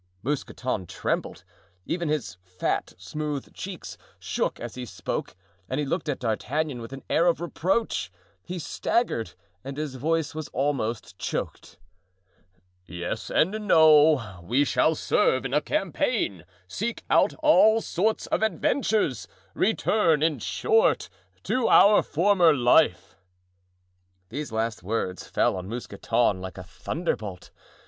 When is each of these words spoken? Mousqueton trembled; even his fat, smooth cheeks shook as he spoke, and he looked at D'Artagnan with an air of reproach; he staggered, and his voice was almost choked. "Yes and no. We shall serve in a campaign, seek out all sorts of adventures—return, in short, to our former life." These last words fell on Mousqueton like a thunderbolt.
Mousqueton 0.23 0.87
trembled; 0.87 1.43
even 1.85 2.09
his 2.09 2.35
fat, 2.43 2.95
smooth 2.97 3.53
cheeks 3.53 3.99
shook 4.17 4.59
as 4.59 4.73
he 4.73 4.83
spoke, 4.83 5.35
and 5.69 5.79
he 5.79 5.85
looked 5.85 6.09
at 6.09 6.17
D'Artagnan 6.17 6.81
with 6.81 6.91
an 6.91 7.03
air 7.07 7.27
of 7.27 7.39
reproach; 7.39 8.11
he 8.41 8.57
staggered, 8.57 9.33
and 9.63 9.77
his 9.77 9.93
voice 9.93 10.33
was 10.33 10.47
almost 10.53 11.19
choked. 11.19 11.77
"Yes 12.87 13.29
and 13.29 13.51
no. 13.67 14.39
We 14.41 14.63
shall 14.65 14.95
serve 14.95 15.45
in 15.45 15.53
a 15.53 15.61
campaign, 15.61 16.45
seek 16.67 17.03
out 17.11 17.35
all 17.35 17.79
sorts 17.79 18.25
of 18.25 18.41
adventures—return, 18.41 20.23
in 20.23 20.39
short, 20.39 21.09
to 21.43 21.67
our 21.67 22.01
former 22.01 22.55
life." 22.55 23.17
These 24.29 24.51
last 24.51 24.81
words 24.81 25.27
fell 25.27 25.55
on 25.55 25.67
Mousqueton 25.69 26.41
like 26.41 26.57
a 26.57 26.63
thunderbolt. 26.63 27.51